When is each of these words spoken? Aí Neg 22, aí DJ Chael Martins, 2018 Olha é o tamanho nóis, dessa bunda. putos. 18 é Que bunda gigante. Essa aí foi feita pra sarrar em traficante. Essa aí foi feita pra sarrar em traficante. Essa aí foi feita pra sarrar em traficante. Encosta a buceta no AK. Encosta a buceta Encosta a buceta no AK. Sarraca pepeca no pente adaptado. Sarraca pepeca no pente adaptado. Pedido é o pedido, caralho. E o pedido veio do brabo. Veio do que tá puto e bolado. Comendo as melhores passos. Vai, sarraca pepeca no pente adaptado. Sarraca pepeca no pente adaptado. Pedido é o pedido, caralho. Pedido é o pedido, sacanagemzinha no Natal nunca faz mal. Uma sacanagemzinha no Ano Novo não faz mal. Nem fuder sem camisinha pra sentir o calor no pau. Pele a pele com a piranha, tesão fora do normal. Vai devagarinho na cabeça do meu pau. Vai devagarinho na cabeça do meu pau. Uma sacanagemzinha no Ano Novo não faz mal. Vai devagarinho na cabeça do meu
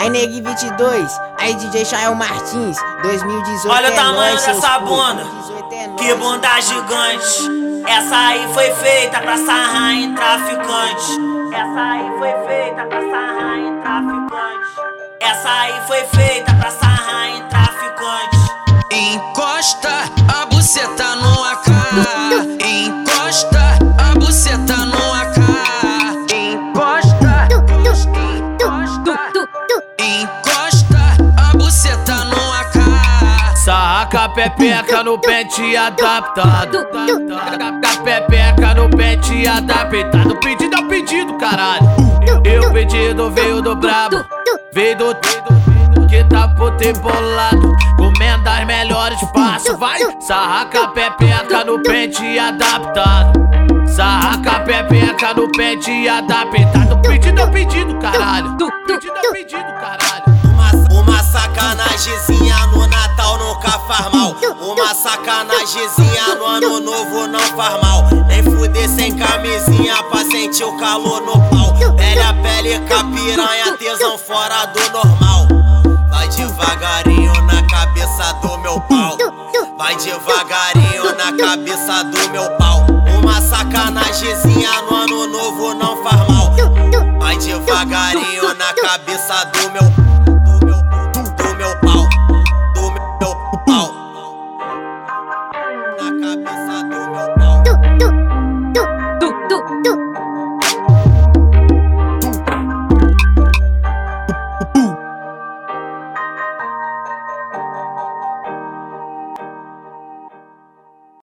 Aí 0.00 0.08
Neg 0.08 0.40
22, 0.40 1.20
aí 1.38 1.54
DJ 1.56 1.84
Chael 1.84 2.14
Martins, 2.14 2.78
2018 3.02 3.68
Olha 3.68 3.88
é 3.88 3.90
o 3.90 3.94
tamanho 3.94 4.34
nóis, 4.34 4.46
dessa 4.46 4.78
bunda. 4.78 5.22
putos. 5.26 5.46
18 5.50 5.74
é 5.74 5.88
Que 5.98 6.14
bunda 6.14 6.60
gigante. 6.62 7.84
Essa 7.86 8.16
aí 8.16 8.48
foi 8.54 8.70
feita 8.76 9.20
pra 9.20 9.36
sarrar 9.36 9.92
em 9.92 10.14
traficante. 10.14 11.18
Essa 11.52 11.80
aí 11.82 12.18
foi 12.18 12.32
feita 12.48 12.86
pra 12.86 13.00
sarrar 13.10 13.58
em 13.58 13.80
traficante. 13.82 14.70
Essa 15.20 15.50
aí 15.50 15.80
foi 15.86 16.04
feita 16.04 16.54
pra 16.54 16.70
sarrar 16.70 17.28
em 17.28 17.42
traficante. 17.48 18.38
Encosta 18.92 19.90
a 20.34 20.46
buceta 20.46 21.16
no 21.16 21.44
AK. 21.44 21.70
Encosta 22.64 23.78
a 23.98 24.14
buceta 24.18 24.79
Encosta 30.00 31.16
a 31.36 31.56
buceta 31.56 32.24
no 32.24 32.52
AK. 32.54 33.56
Sarraca 33.56 34.30
pepeca 34.30 35.04
no 35.04 35.18
pente 35.18 35.76
adaptado. 35.76 36.86
Sarraca 37.28 38.02
pepeca 38.02 38.74
no 38.74 38.88
pente 38.88 39.46
adaptado. 39.46 40.36
Pedido 40.36 40.74
é 40.74 40.80
o 40.80 40.88
pedido, 40.88 41.34
caralho. 41.34 41.86
E 42.44 42.58
o 42.58 42.72
pedido 42.72 43.30
veio 43.30 43.60
do 43.60 43.76
brabo. 43.76 44.24
Veio 44.72 44.96
do 44.96 45.14
que 46.08 46.24
tá 46.24 46.48
puto 46.48 46.82
e 46.82 46.92
bolado. 46.94 47.76
Comendo 47.98 48.48
as 48.48 48.64
melhores 48.66 49.20
passos. 49.34 49.78
Vai, 49.78 50.00
sarraca 50.20 50.88
pepeca 50.88 51.62
no 51.64 51.82
pente 51.82 52.38
adaptado. 52.38 53.38
Sarraca 53.86 54.60
pepeca 54.60 55.34
no 55.34 55.50
pente 55.52 56.08
adaptado. 56.08 57.00
Pedido 57.02 57.40
é 57.40 57.44
o 57.44 57.50
pedido, 57.50 57.98
caralho. 57.98 58.56
Pedido 58.86 59.14
é 59.16 59.28
o 59.28 59.32
pedido, 59.32 59.79
sacanagemzinha 62.00 62.66
no 62.68 62.86
Natal 62.86 63.36
nunca 63.38 63.72
faz 63.80 64.10
mal. 64.10 64.34
Uma 64.58 64.94
sacanagemzinha 64.94 66.34
no 66.38 66.46
Ano 66.46 66.80
Novo 66.80 67.26
não 67.26 67.40
faz 67.40 67.78
mal. 67.82 68.08
Nem 68.26 68.42
fuder 68.42 68.88
sem 68.88 69.14
camisinha 69.14 70.02
pra 70.04 70.24
sentir 70.24 70.64
o 70.64 70.76
calor 70.78 71.20
no 71.20 71.32
pau. 71.50 71.74
Pele 71.96 72.22
a 72.22 72.32
pele 72.32 72.80
com 72.88 72.94
a 72.94 73.04
piranha, 73.04 73.76
tesão 73.76 74.16
fora 74.16 74.64
do 74.66 74.80
normal. 74.90 75.46
Vai 76.08 76.26
devagarinho 76.28 77.32
na 77.42 77.62
cabeça 77.68 78.32
do 78.40 78.58
meu 78.58 78.80
pau. 78.80 79.18
Vai 79.76 79.94
devagarinho 79.96 81.04
na 81.16 81.32
cabeça 81.36 82.04
do 82.04 82.30
meu 82.30 82.50
pau. 82.56 82.86
Uma 83.22 83.42
sacanagemzinha 83.42 84.82
no 84.82 84.96
Ano 84.96 85.26
Novo 85.26 85.74
não 85.74 86.02
faz 86.02 86.28
mal. 86.28 86.54
Vai 87.18 87.36
devagarinho 87.36 88.54
na 88.54 88.72
cabeça 88.72 89.44
do 89.52 89.70
meu 89.70 90.19